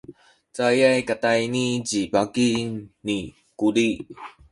[0.55, 2.47] caay katayni ci baki
[3.05, 3.17] ni
[3.59, 3.87] Kuli.